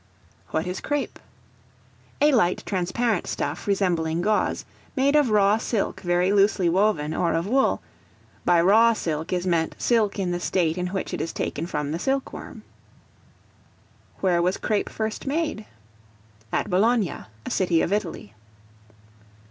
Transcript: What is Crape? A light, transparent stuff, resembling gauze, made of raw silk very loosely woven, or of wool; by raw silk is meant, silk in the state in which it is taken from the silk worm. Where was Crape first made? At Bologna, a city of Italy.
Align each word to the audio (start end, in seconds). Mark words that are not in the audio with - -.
What 0.49 0.65
is 0.65 0.81
Crape? 0.81 1.19
A 2.21 2.31
light, 2.31 2.63
transparent 2.65 3.27
stuff, 3.27 3.67
resembling 3.67 4.23
gauze, 4.23 4.65
made 4.95 5.15
of 5.15 5.29
raw 5.29 5.59
silk 5.59 5.99
very 6.01 6.31
loosely 6.31 6.67
woven, 6.67 7.13
or 7.13 7.33
of 7.35 7.45
wool; 7.45 7.83
by 8.43 8.59
raw 8.63 8.93
silk 8.93 9.31
is 9.31 9.45
meant, 9.45 9.75
silk 9.77 10.17
in 10.17 10.31
the 10.31 10.39
state 10.39 10.75
in 10.79 10.87
which 10.87 11.13
it 11.13 11.21
is 11.21 11.31
taken 11.31 11.67
from 11.67 11.91
the 11.91 11.99
silk 11.99 12.33
worm. 12.33 12.63
Where 14.21 14.41
was 14.41 14.57
Crape 14.57 14.89
first 14.89 15.27
made? 15.27 15.67
At 16.51 16.67
Bologna, 16.67 17.25
a 17.45 17.51
city 17.51 17.83
of 17.83 17.93
Italy. 17.93 18.33